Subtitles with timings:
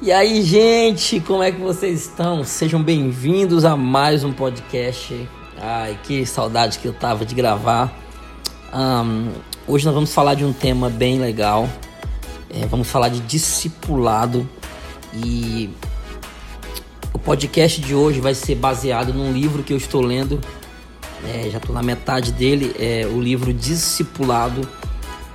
[0.00, 2.44] E aí, gente, como é que vocês estão?
[2.44, 5.28] Sejam bem-vindos a mais um podcast.
[5.60, 7.92] Ai, que saudade que eu tava de gravar.
[8.72, 9.32] Um,
[9.66, 11.68] hoje nós vamos falar de um tema bem legal.
[12.48, 14.48] É, vamos falar de discipulado
[15.12, 15.68] e
[17.12, 20.40] o podcast de hoje vai ser baseado num livro que eu estou lendo.
[21.24, 22.72] É, já estou na metade dele.
[22.78, 24.60] É o livro Discipulado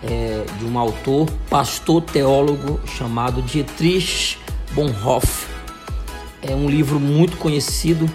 [0.02, 4.42] é, de um autor, pastor teólogo chamado Dietrich
[4.74, 5.48] Bonhoeffer.
[6.42, 8.10] É um livro muito conhecido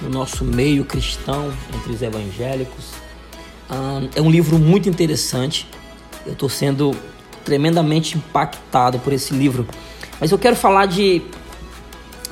[0.00, 2.92] no nosso meio cristão, entre os evangélicos.
[4.14, 5.68] é um livro muito interessante.
[6.24, 6.94] Eu estou sendo
[7.44, 9.66] tremendamente impactado por esse livro.
[10.20, 11.22] Mas eu quero falar de,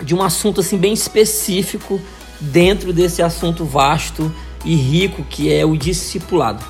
[0.02, 2.01] de um assunto assim bem específico
[2.41, 4.33] dentro desse assunto vasto
[4.65, 6.65] e rico que é o discipulado.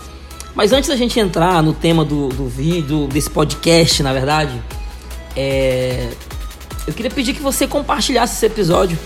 [0.55, 4.63] Mas antes da gente entrar no tema do, do vídeo, desse podcast, na verdade,
[5.37, 6.11] é,
[6.87, 8.99] eu queria pedir que você compartilhasse esse episódio.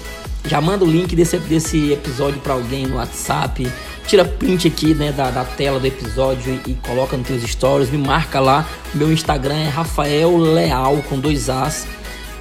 [0.45, 3.71] Já manda o link desse, desse episódio para alguém no WhatsApp.
[4.07, 7.91] Tira print aqui né, da, da tela do episódio e, e coloca nos teus stories.
[7.91, 8.67] Me marca lá.
[8.95, 11.87] Meu Instagram é Rafael Leal com dois As.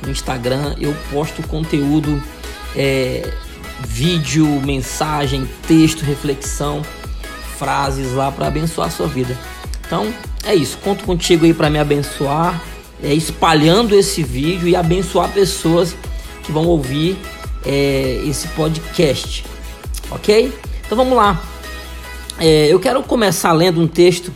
[0.01, 2.21] No Instagram eu posto conteúdo,
[2.75, 3.29] é,
[3.85, 6.81] vídeo, mensagem, texto, reflexão
[7.57, 9.37] frases lá para abençoar a sua vida.
[9.85, 10.13] Então
[10.45, 12.63] é isso, conto contigo aí para me abençoar,
[13.03, 15.95] é, espalhando esse vídeo e abençoar pessoas
[16.43, 17.17] que vão ouvir
[17.65, 19.43] é, esse podcast,
[20.11, 20.53] ok?
[20.85, 21.41] Então vamos lá.
[22.39, 24.31] É, eu quero começar lendo um texto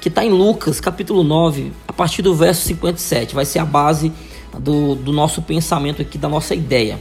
[0.00, 3.34] que está em Lucas, capítulo 9, a partir do verso 57.
[3.34, 4.12] Vai ser a base
[4.58, 7.00] do, do nosso pensamento aqui, da nossa ideia.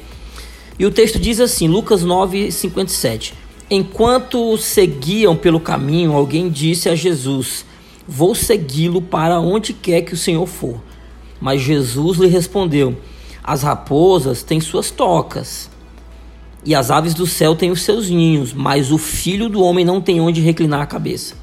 [0.79, 3.33] E o texto diz assim, Lucas 9, 57.
[3.69, 7.65] Enquanto seguiam pelo caminho, alguém disse a Jesus:
[8.07, 10.81] Vou segui-lo para onde quer que o Senhor for.
[11.39, 12.97] Mas Jesus lhe respondeu:
[13.43, 15.69] As raposas têm suas tocas,
[16.65, 20.01] e as aves do céu têm os seus ninhos, mas o filho do homem não
[20.01, 21.35] tem onde reclinar a cabeça.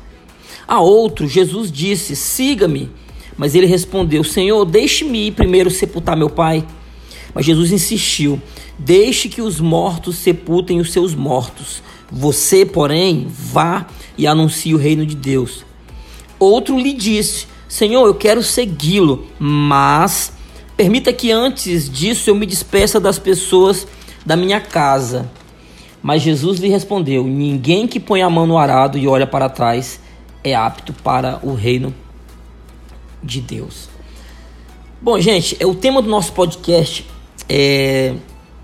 [0.67, 2.91] A outro, Jesus disse: Siga-me.
[3.37, 6.65] Mas ele respondeu: Senhor, deixe-me ir primeiro sepultar meu pai.
[7.35, 8.41] Mas Jesus insistiu:
[8.79, 11.83] Deixe que os mortos sepultem os seus mortos.
[12.11, 15.65] Você, porém, vá e anuncie o reino de Deus.
[16.39, 20.33] Outro lhe disse: Senhor, eu quero segui-lo, mas
[20.77, 23.85] permita que antes disso eu me despeça das pessoas
[24.25, 25.29] da minha casa.
[26.01, 29.99] Mas Jesus lhe respondeu: Ninguém que põe a mão no arado e olha para trás
[30.45, 31.93] é apto para o reino
[33.21, 33.89] de Deus.
[35.03, 37.05] Bom, gente, é o tema do nosso podcast.
[37.49, 38.15] É,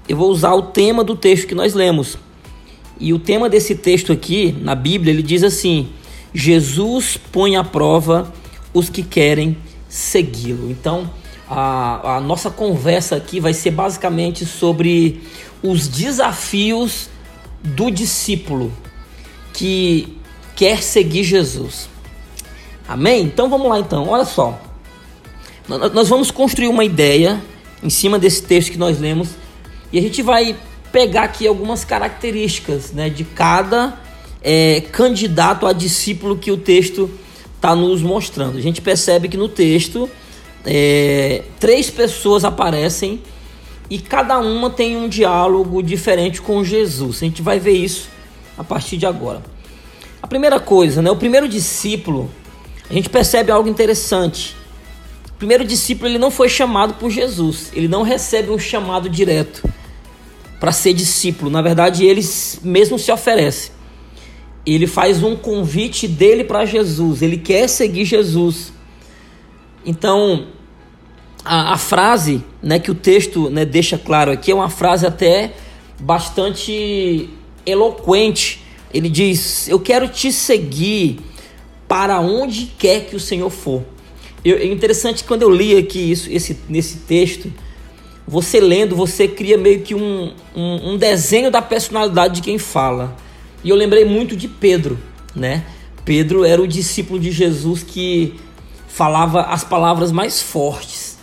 [0.09, 2.17] eu vou usar o tema do texto que nós lemos,
[3.01, 5.89] e o tema desse texto aqui, na Bíblia, ele diz assim:
[6.33, 8.39] Jesus põe à prova
[8.73, 9.57] os que querem
[9.89, 10.71] segui-lo.
[10.71, 11.11] Então,
[11.49, 15.23] a, a, nossa conversa aqui vai ser basicamente sobre
[15.63, 17.09] os desafios
[17.63, 18.73] do discípulo
[19.53, 20.17] que
[20.55, 21.89] quer seguir Jesus.
[22.89, 23.23] Amém?
[23.23, 24.09] Então vamos lá então.
[24.09, 24.61] Olha só.
[25.69, 27.41] Nós vamos construir uma ideia
[27.83, 29.31] em cima desse texto que nós lemos
[29.93, 30.57] e a gente vai
[30.93, 33.99] pegar aqui algumas características né, de cada
[34.43, 37.11] é, candidato a discípulo que o texto
[37.61, 38.57] está nos mostrando.
[38.57, 40.09] A gente percebe que no texto
[40.65, 43.21] é, três pessoas aparecem
[43.91, 47.19] e cada uma tem um diálogo diferente com Jesus.
[47.19, 48.09] A gente vai ver isso
[48.57, 49.43] a partir de agora.
[50.23, 52.31] A primeira coisa, né, o primeiro discípulo,
[52.89, 54.57] a gente percebe algo interessante.
[55.29, 59.63] O primeiro discípulo ele não foi chamado por Jesus, ele não recebe um chamado direto
[60.59, 61.51] para ser discípulo.
[61.51, 62.23] Na verdade, ele
[62.63, 63.73] mesmo se oferece.
[64.65, 67.23] Ele faz um convite dele para Jesus.
[67.23, 68.73] Ele quer seguir Jesus.
[69.85, 70.47] Então,
[71.45, 75.53] a, a, frase né, que o texto né, deixa claro aqui é uma frase até
[75.99, 77.31] bastante
[77.65, 78.63] eloquente.
[78.93, 81.21] Ele diz: Eu quero te seguir
[81.89, 83.83] para onde quer que o Senhor for.
[84.45, 87.53] Eu, é interessante quando eu li aqui isso, esse, nesse texto,
[88.27, 93.17] você lendo, você cria meio que um, um, um, desenho da personalidade de quem fala.
[93.63, 94.99] E eu lembrei muito de Pedro,
[95.35, 95.65] né?
[96.05, 98.35] Pedro era o discípulo de Jesus que
[98.89, 101.19] falava as palavras mais fortes.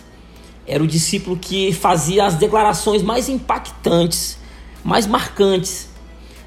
[0.66, 4.38] Era o discípulo que fazia as declarações mais impactantes,
[4.84, 5.88] mais marcantes.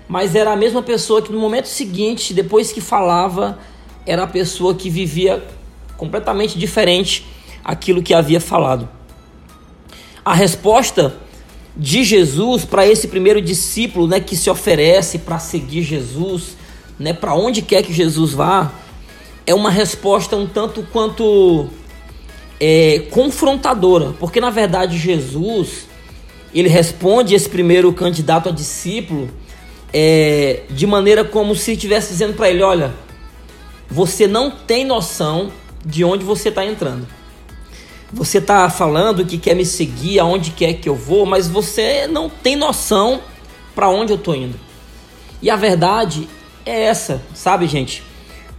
[0.07, 3.59] Mas era a mesma pessoa que no momento seguinte, depois que falava,
[4.05, 5.43] era a pessoa que vivia
[5.97, 7.25] completamente diferente
[7.63, 8.89] aquilo que havia falado
[10.23, 11.15] a resposta
[11.75, 16.57] de Jesus para esse primeiro discípulo, né, que se oferece para seguir Jesus,
[16.99, 18.71] né, para onde quer que Jesus vá,
[19.45, 21.67] é uma resposta um tanto quanto
[22.59, 25.87] é, confrontadora, porque na verdade Jesus
[26.53, 29.29] ele responde esse primeiro candidato a discípulo
[29.93, 32.93] é, de maneira como se estivesse dizendo para ele: olha,
[33.89, 35.51] você não tem noção
[35.85, 37.07] de onde você está entrando.
[38.13, 42.29] Você está falando que quer me seguir aonde quer que eu vou, mas você não
[42.29, 43.21] tem noção
[43.73, 44.59] para onde eu estou indo.
[45.41, 46.27] E a verdade
[46.65, 48.03] é essa, sabe, gente?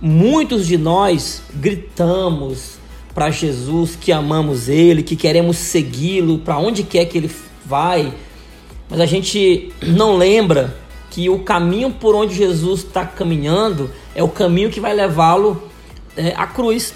[0.01, 2.79] Muitos de nós gritamos
[3.15, 7.31] para Jesus que amamos Ele, que queremos segui-lo para onde quer que Ele
[7.65, 8.13] vai,
[8.89, 10.77] mas a gente não lembra
[11.11, 15.63] que o caminho por onde Jesus está caminhando é o caminho que vai levá-lo
[16.17, 16.95] é, à cruz.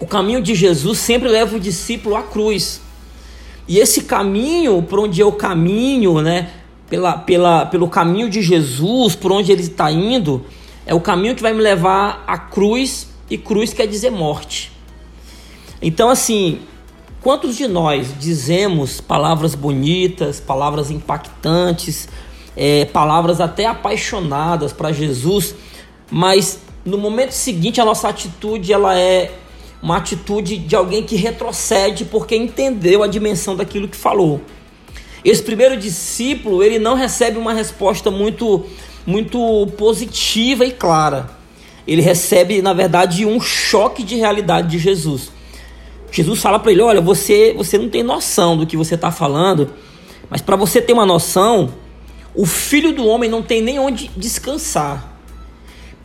[0.00, 2.80] O caminho de Jesus sempre leva o discípulo à cruz.
[3.68, 6.50] E esse caminho por onde eu caminho, né,
[6.88, 10.44] pela, pela, pelo caminho de Jesus, por onde ele está indo,
[10.86, 14.72] é o caminho que vai me levar à cruz, e cruz quer dizer morte.
[15.80, 16.60] Então, assim,
[17.20, 22.08] quantos de nós dizemos palavras bonitas, palavras impactantes,
[22.56, 25.54] é, palavras até apaixonadas para Jesus,
[26.10, 29.32] mas no momento seguinte a nossa atitude ela é
[29.82, 34.40] uma atitude de alguém que retrocede porque entendeu a dimensão daquilo que falou.
[35.24, 38.64] Esse primeiro discípulo ele não recebe uma resposta muito
[39.06, 41.30] muito positiva e clara.
[41.86, 45.32] Ele recebe, na verdade, um choque de realidade de Jesus.
[46.12, 49.72] Jesus fala para ele: Olha, você, você não tem noção do que você está falando,
[50.28, 51.72] mas para você ter uma noção,
[52.34, 55.18] o filho do homem não tem nem onde descansar.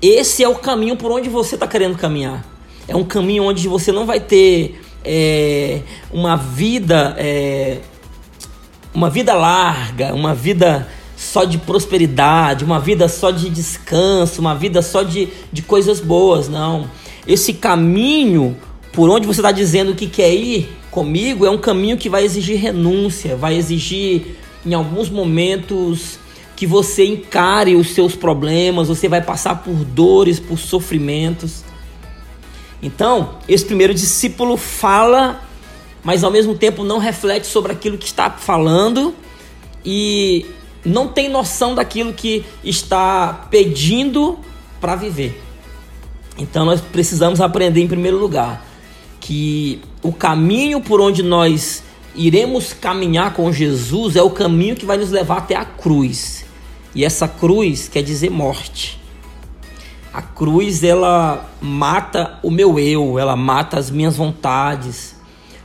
[0.01, 2.54] Esse é o caminho por onde você está querendo caminhar.
[2.87, 7.79] É um caminho onde você não vai ter é, uma vida, é,
[8.93, 10.87] uma vida larga, uma vida
[11.17, 16.47] só de prosperidade, uma vida só de descanso, uma vida só de, de coisas boas.
[16.47, 16.89] Não.
[17.27, 18.55] Esse caminho
[18.95, 22.57] por onde você está dizendo que quer ir comigo é um caminho que vai exigir
[22.57, 26.17] renúncia, vai exigir em alguns momentos
[26.55, 31.64] que você encare os seus problemas, você vai passar por dores, por sofrimentos.
[32.85, 35.41] Então, esse primeiro discípulo fala,
[36.03, 39.11] mas ao mesmo tempo não reflete sobre aquilo que está falando
[39.83, 40.45] e
[40.85, 44.37] não tem noção daquilo que está pedindo
[44.79, 45.41] para viver.
[46.37, 48.63] Então, nós precisamos aprender em primeiro lugar
[49.19, 51.81] que o caminho por onde nós
[52.13, 56.45] iremos caminhar com Jesus é o caminho que vai nos levar até a cruz.
[56.93, 59.03] E essa cruz quer dizer morte.
[60.15, 65.13] A cruz ela mata o meu eu, ela mata as minhas vontades.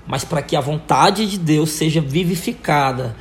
[0.08, 3.14] Mas para que a vontade de Deus seja vivificada,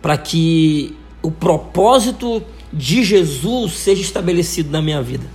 [0.00, 5.26] para que o propósito de Jesus seja estabelecido na minha vida.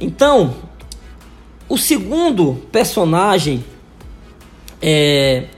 [0.00, 0.54] Então,
[1.68, 3.62] o segundo personagem
[4.80, 5.48] é,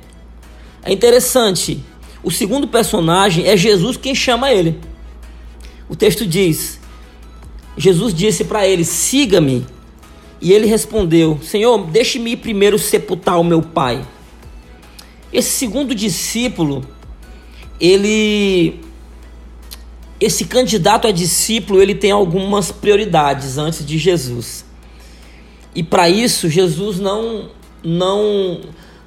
[0.82, 1.84] é interessante.
[2.20, 4.80] O segundo personagem é Jesus quem chama ele.
[5.88, 6.77] O texto diz:
[7.78, 9.64] Jesus disse para ele: Siga-me.
[10.40, 14.04] E ele respondeu: Senhor, deixe-me primeiro sepultar o meu pai.
[15.32, 16.84] Esse segundo discípulo,
[17.80, 18.80] ele
[20.20, 24.64] esse candidato a discípulo, ele tem algumas prioridades antes de Jesus.
[25.74, 27.50] E para isso, Jesus não,
[27.84, 28.60] não,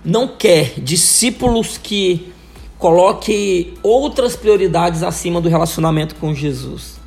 [0.06, 2.32] não quer discípulos que
[2.78, 7.01] coloquem outras prioridades acima do relacionamento com Jesus.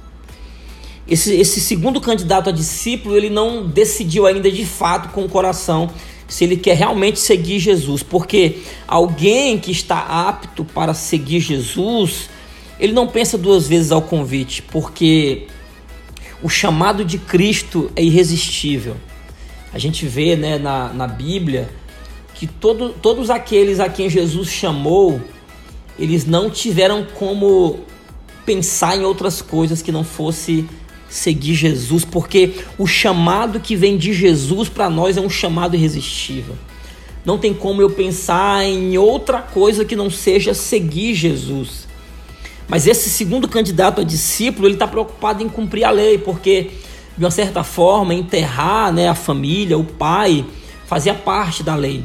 [1.06, 5.90] Esse, esse segundo candidato a discípulo, ele não decidiu ainda de fato com o coração
[6.26, 8.58] se ele quer realmente seguir Jesus, porque
[8.88, 12.30] alguém que está apto para seguir Jesus,
[12.80, 15.46] ele não pensa duas vezes ao convite, porque
[16.42, 18.96] o chamado de Cristo é irresistível.
[19.72, 21.68] A gente vê né, na, na Bíblia
[22.34, 25.20] que todo, todos aqueles a quem Jesus chamou,
[25.98, 27.80] eles não tiveram como
[28.44, 30.66] pensar em outras coisas que não fosse
[31.08, 36.56] seguir Jesus, porque o chamado que vem de Jesus para nós é um chamado irresistível.
[37.24, 41.86] Não tem como eu pensar em outra coisa que não seja seguir Jesus.
[42.68, 46.70] Mas esse segundo candidato a discípulo, ele está preocupado em cumprir a lei, porque
[47.16, 50.44] de uma certa forma, enterrar né, a família, o pai,
[50.86, 52.04] fazia parte da lei.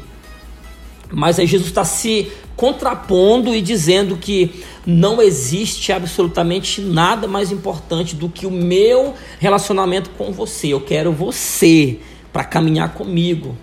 [1.11, 8.15] Mas aí Jesus está se contrapondo e dizendo que não existe absolutamente nada mais importante
[8.15, 10.67] do que o meu relacionamento com você.
[10.67, 11.99] Eu quero você
[12.31, 13.57] para caminhar comigo.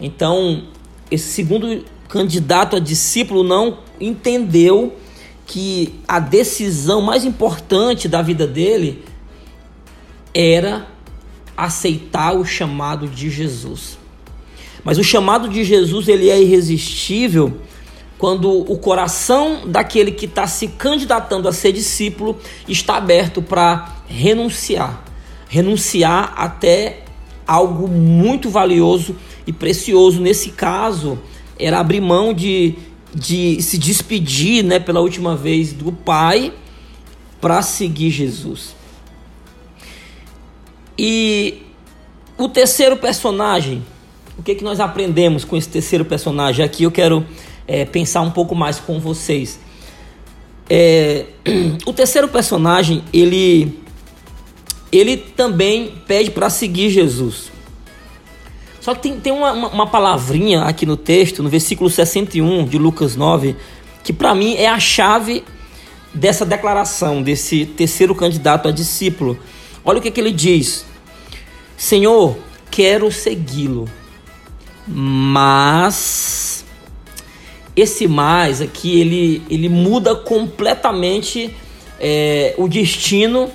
[0.00, 0.64] Então,
[1.10, 4.96] esse segundo candidato a discípulo não entendeu
[5.46, 9.04] que a decisão mais importante da vida dele
[10.32, 10.86] era
[11.56, 13.98] aceitar o chamado de Jesus.
[14.84, 17.58] Mas o chamado de Jesus ele é irresistível
[18.18, 25.04] quando o coração daquele que está se candidatando a ser discípulo está aberto para renunciar.
[25.48, 27.02] Renunciar até
[27.46, 30.20] algo muito valioso e precioso.
[30.20, 31.18] Nesse caso,
[31.58, 32.74] era abrir mão de,
[33.14, 36.52] de se despedir né, pela última vez do Pai
[37.40, 38.76] para seguir Jesus.
[40.96, 41.62] E
[42.38, 43.82] o terceiro personagem,
[44.42, 46.64] o que, que nós aprendemos com esse terceiro personagem?
[46.64, 47.24] Aqui eu quero
[47.64, 49.60] é, pensar um pouco mais com vocês.
[50.68, 51.26] É,
[51.86, 53.78] o terceiro personagem, ele,
[54.90, 57.52] ele também pede para seguir Jesus.
[58.80, 63.14] Só que tem, tem uma, uma, palavrinha aqui no texto, no versículo 61 de Lucas
[63.14, 63.54] 9,
[64.02, 65.44] que para mim é a chave
[66.12, 69.38] dessa declaração, desse terceiro candidato a discípulo.
[69.84, 70.84] Olha o que, que ele diz:
[71.76, 72.36] Senhor,
[72.72, 73.88] quero segui-lo,
[74.94, 76.64] mas
[77.74, 81.54] esse mais aqui ele, ele muda completamente
[81.98, 83.50] é, o destino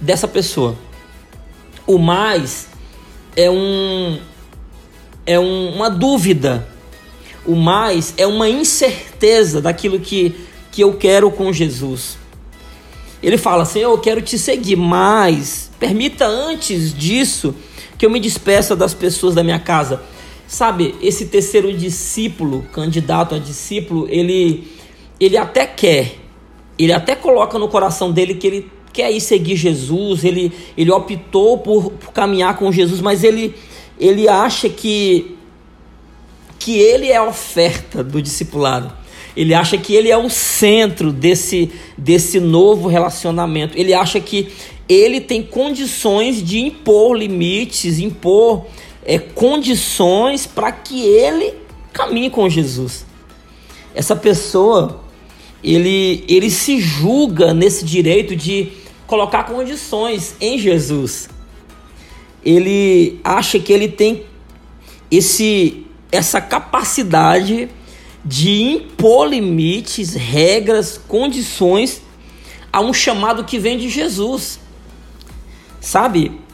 [0.00, 0.76] dessa pessoa.
[1.86, 2.68] O mais
[3.34, 4.18] é um
[5.26, 6.66] é um, uma dúvida.
[7.44, 10.34] O mais é uma incerteza daquilo que,
[10.70, 12.18] que eu quero com Jesus.
[13.22, 17.54] Ele fala assim: Eu quero te seguir, mas permita antes disso
[17.96, 20.02] que eu me despeça das pessoas da minha casa.
[20.48, 24.66] Sabe, esse terceiro discípulo, candidato a discípulo, ele,
[25.20, 26.14] ele até quer,
[26.78, 31.58] ele até coloca no coração dele que ele quer ir seguir Jesus, ele, ele optou
[31.58, 33.54] por, por caminhar com Jesus, mas ele,
[34.00, 35.36] ele acha que,
[36.58, 38.90] que ele é a oferta do discipulado.
[39.36, 43.78] Ele acha que ele é o centro desse, desse novo relacionamento.
[43.78, 44.48] Ele acha que
[44.88, 48.64] ele tem condições de impor limites, impor
[49.08, 51.54] é, condições para que ele
[51.94, 53.06] caminhe com Jesus.
[53.94, 55.00] Essa pessoa,
[55.64, 58.70] ele, ele se julga nesse direito de
[59.06, 61.30] colocar condições em Jesus.
[62.44, 64.24] Ele acha que ele tem
[65.10, 67.70] esse, essa capacidade
[68.22, 72.02] de impor limites, regras, condições
[72.70, 74.60] a um chamado que vem de Jesus.
[75.80, 76.46] Sabe?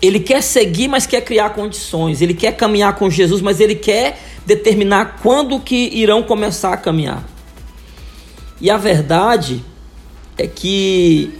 [0.00, 2.20] Ele quer seguir, mas quer criar condições.
[2.20, 7.24] Ele quer caminhar com Jesus, mas ele quer determinar quando que irão começar a caminhar.
[8.60, 9.62] E a verdade
[10.38, 11.32] é que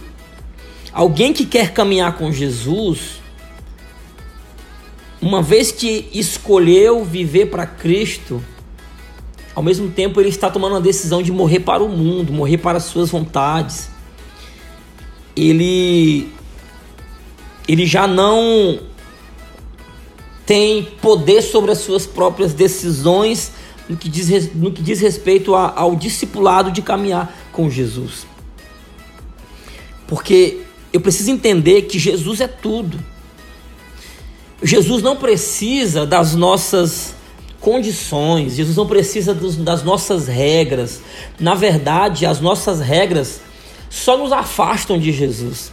[0.91, 3.21] alguém que quer caminhar com Jesus,
[5.21, 8.43] uma vez que escolheu viver para Cristo,
[9.55, 12.77] ao mesmo tempo ele está tomando uma decisão de morrer para o mundo, morrer para
[12.77, 13.89] as suas vontades.
[15.35, 16.31] Ele
[17.67, 18.79] ele já não
[20.45, 23.51] tem poder sobre as suas próprias decisões
[23.89, 28.25] no que diz, no que diz respeito a, ao discipulado de caminhar com Jesus.
[30.07, 30.59] Porque
[30.93, 32.97] eu preciso entender que Jesus é tudo.
[34.63, 37.13] Jesus não precisa das nossas
[37.59, 41.01] condições, Jesus não precisa dos, das nossas regras.
[41.39, 43.41] Na verdade, as nossas regras
[43.89, 45.71] só nos afastam de Jesus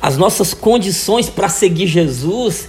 [0.00, 2.68] as nossas condições para seguir Jesus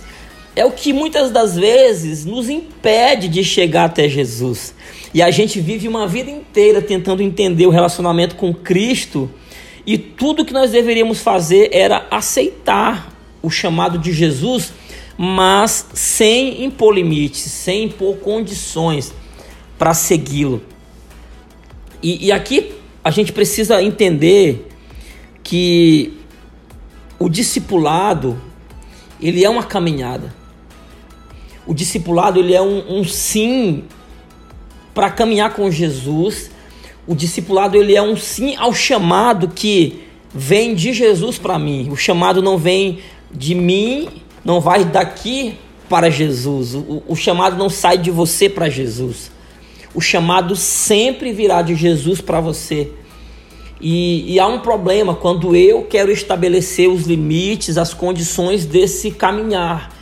[0.56, 4.74] é o que muitas das vezes nos impede de chegar até Jesus.
[5.14, 9.30] E a gente vive uma vida inteira tentando entender o relacionamento com Cristo,
[9.86, 14.74] e tudo que nós deveríamos fazer era aceitar o chamado de Jesus,
[15.18, 19.14] mas sem impor limites, sem impor condições
[19.78, 20.62] para segui-lo.
[22.04, 24.68] E, e aqui a gente precisa entender
[25.42, 26.19] que
[27.20, 28.40] o discipulado,
[29.22, 30.34] ele é uma caminhada.
[31.68, 33.84] O discipulado, ele é um, um sim
[34.94, 36.50] para caminhar com Jesus.
[37.06, 40.02] O discipulado, ele é um sim ao chamado que
[40.34, 41.90] vem de Jesus para mim.
[41.92, 43.00] O chamado não vem
[43.32, 44.08] de mim,
[44.44, 45.58] não vai daqui
[45.90, 46.74] para Jesus.
[46.74, 49.30] O, o chamado não sai de você para Jesus.
[49.94, 52.92] O chamado sempre virá de Jesus para você.
[53.82, 59.96] E, e, há um problema quando eu quero estabelecer os limites, as condições desse caminhar.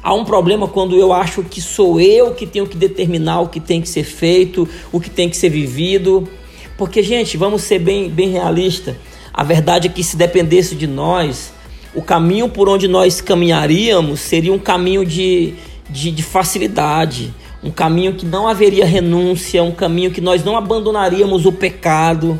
[0.00, 3.58] Há um problema quando eu acho que sou eu que tenho que determinar o que
[3.58, 6.28] tem que ser feito, o que tem que ser vivido.
[6.78, 8.94] Porque, gente, vamos ser bem, bem realistas.
[9.32, 11.52] A verdade é que se dependesse de nós,
[11.92, 15.54] o caminho por onde nós caminharíamos seria um caminho de,
[15.90, 21.46] de, de facilidade, um caminho que não haveria renúncia, um caminho que nós não abandonaríamos
[21.46, 22.38] o pecado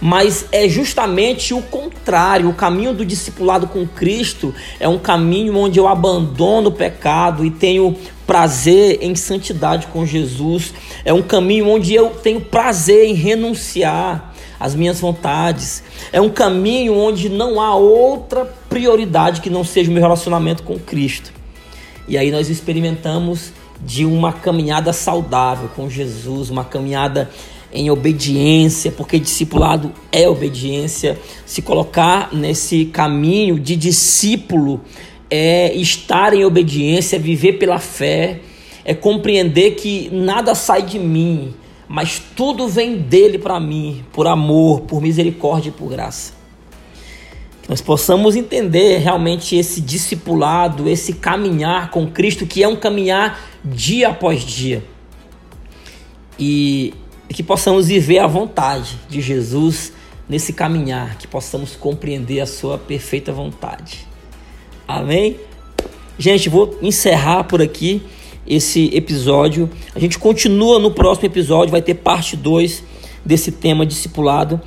[0.00, 2.48] mas é justamente o contrário.
[2.48, 7.50] O caminho do discipulado com Cristo é um caminho onde eu abandono o pecado e
[7.50, 10.72] tenho prazer em santidade com Jesus,
[11.04, 16.96] é um caminho onde eu tenho prazer em renunciar às minhas vontades, é um caminho
[16.96, 21.32] onde não há outra prioridade que não seja o meu relacionamento com Cristo.
[22.08, 27.30] E aí nós experimentamos de uma caminhada saudável com Jesus, uma caminhada
[27.74, 31.18] em obediência, porque discipulado é obediência.
[31.44, 34.80] Se colocar nesse caminho de discípulo
[35.28, 38.40] é estar em obediência, é viver pela fé,
[38.84, 41.52] é compreender que nada sai de mim,
[41.88, 46.32] mas tudo vem dele para mim, por amor, por misericórdia e por graça.
[47.62, 53.40] Que nós possamos entender realmente esse discipulado, esse caminhar com Cristo, que é um caminhar
[53.64, 54.84] dia após dia.
[57.34, 59.92] Que possamos viver a vontade de Jesus
[60.28, 64.06] nesse caminhar, que possamos compreender a sua perfeita vontade.
[64.86, 65.40] Amém?
[66.16, 68.00] Gente, vou encerrar por aqui
[68.46, 69.68] esse episódio.
[69.96, 72.84] A gente continua no próximo episódio, vai ter parte 2
[73.24, 74.60] desse tema discipulado.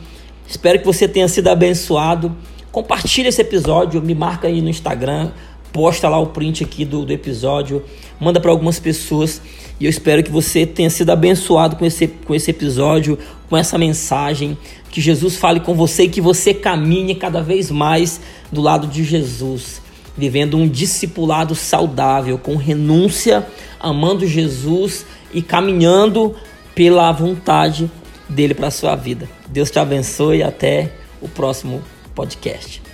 [0.45, 2.35] Espero que você tenha sido abençoado.
[2.69, 5.31] Compartilhe esse episódio, me marca aí no Instagram,
[5.71, 7.81] posta lá o print aqui do, do episódio,
[8.19, 9.41] manda para algumas pessoas
[9.79, 13.17] e eu espero que você tenha sido abençoado com esse, com esse episódio,
[13.49, 14.57] com essa mensagem,
[14.89, 18.19] que Jesus fale com você e que você caminhe cada vez mais
[18.51, 19.81] do lado de Jesus,
[20.17, 23.45] vivendo um discipulado saudável, com renúncia,
[23.79, 26.35] amando Jesus e caminhando
[26.73, 27.89] pela vontade
[28.27, 29.29] dele para a sua vida.
[29.47, 30.91] Deus te abençoe e até
[31.21, 31.83] o próximo
[32.15, 32.86] podcast.